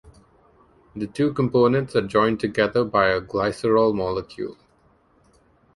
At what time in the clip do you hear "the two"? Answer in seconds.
0.95-1.31